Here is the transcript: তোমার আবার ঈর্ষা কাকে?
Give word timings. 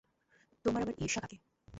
তোমার 0.65 0.81
আবার 0.83 0.95
ঈর্ষা 1.03 1.19
কাকে? 1.21 1.37